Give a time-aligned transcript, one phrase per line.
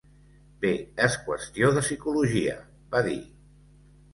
[0.63, 0.71] Bé,
[1.07, 2.57] és qüestió de psicologia,
[2.97, 3.19] va dir.